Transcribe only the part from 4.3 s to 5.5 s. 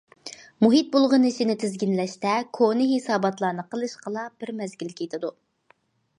بىر مەزگىل كېتىدۇ.